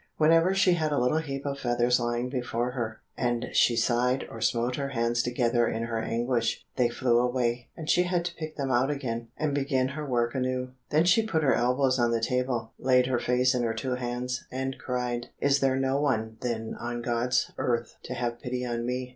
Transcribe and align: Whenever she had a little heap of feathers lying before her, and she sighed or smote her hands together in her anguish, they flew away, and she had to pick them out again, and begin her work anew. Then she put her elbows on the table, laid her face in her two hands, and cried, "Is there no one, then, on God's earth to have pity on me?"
Whenever 0.17 0.55
she 0.55 0.73
had 0.73 0.91
a 0.91 0.97
little 0.97 1.19
heap 1.19 1.45
of 1.45 1.59
feathers 1.59 1.99
lying 1.99 2.27
before 2.27 2.71
her, 2.71 3.01
and 3.15 3.45
she 3.53 3.75
sighed 3.75 4.25
or 4.31 4.41
smote 4.41 4.75
her 4.77 4.87
hands 4.89 5.21
together 5.21 5.67
in 5.67 5.83
her 5.83 5.99
anguish, 6.01 6.65
they 6.75 6.89
flew 6.89 7.19
away, 7.19 7.69
and 7.77 7.87
she 7.87 8.01
had 8.05 8.25
to 8.25 8.33
pick 8.33 8.55
them 8.55 8.71
out 8.71 8.89
again, 8.89 9.27
and 9.37 9.53
begin 9.53 9.89
her 9.89 10.03
work 10.03 10.33
anew. 10.33 10.71
Then 10.89 11.03
she 11.05 11.21
put 11.27 11.43
her 11.43 11.53
elbows 11.53 11.99
on 11.99 12.09
the 12.09 12.19
table, 12.19 12.73
laid 12.79 13.05
her 13.05 13.19
face 13.19 13.53
in 13.53 13.61
her 13.61 13.75
two 13.75 13.93
hands, 13.93 14.43
and 14.51 14.79
cried, 14.79 15.27
"Is 15.39 15.59
there 15.59 15.75
no 15.75 16.01
one, 16.01 16.37
then, 16.41 16.75
on 16.79 17.03
God's 17.03 17.51
earth 17.59 17.97
to 18.05 18.15
have 18.15 18.39
pity 18.39 18.65
on 18.65 18.87
me?" 18.87 19.09